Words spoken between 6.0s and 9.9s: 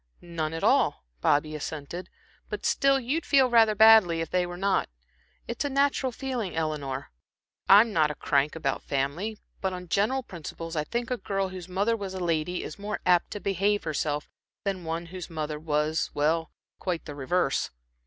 feeling, Eleanor. I'm not a crank about family, but on